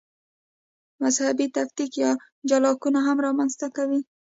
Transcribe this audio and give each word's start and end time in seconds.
مذهبي 1.01 1.47
تفکیک 1.55 1.91
یا 2.03 2.11
جلاکونه 2.49 2.99
هم 3.07 3.17
رامنځته 3.25 3.67
کوي. 3.75 4.01